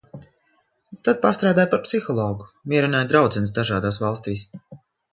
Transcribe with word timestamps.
Tad 1.07 1.19
pastrādāju 1.25 1.71
par 1.75 1.83
psihologu- 1.85 2.49
mierināju 2.75 3.13
draudzenes 3.15 3.57
dažādas 3.63 4.05
valstīs. 4.09 4.49